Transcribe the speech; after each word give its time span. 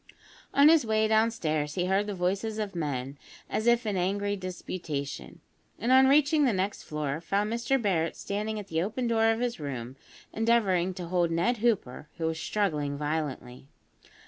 On 0.51 0.67
his 0.67 0.83
way 0.83 1.07
downstairs, 1.07 1.75
he 1.75 1.85
heard 1.85 2.07
the 2.07 2.15
voices 2.15 2.57
of 2.57 2.73
men 2.73 3.19
as 3.47 3.67
if 3.67 3.85
in 3.85 3.95
angry 3.95 4.35
disputation; 4.35 5.41
and 5.77 5.91
on 5.91 6.07
reaching 6.07 6.43
the 6.43 6.51
next 6.53 6.81
floor, 6.81 7.21
found 7.21 7.53
Mr 7.53 7.79
Barret 7.79 8.15
standing 8.15 8.57
at 8.57 8.65
the 8.69 8.81
open 8.81 9.05
door 9.05 9.29
of 9.29 9.39
his 9.41 9.59
room, 9.59 9.95
endeavouring 10.33 10.95
to 10.95 11.05
hold 11.05 11.29
Ned 11.29 11.57
Hooper, 11.57 12.09
who 12.17 12.25
was 12.25 12.39
struggling 12.39 12.97
violently. 12.97 13.67